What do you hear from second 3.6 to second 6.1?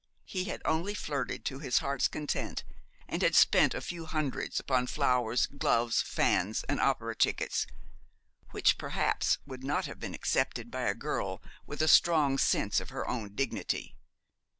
a few hundreds upon flowers, gloves,